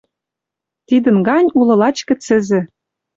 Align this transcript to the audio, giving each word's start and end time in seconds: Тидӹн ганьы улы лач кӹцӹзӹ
Тидӹн 0.87 1.17
ганьы 1.27 1.51
улы 1.59 1.75
лач 1.81 1.97
кӹцӹзӹ 2.07 2.59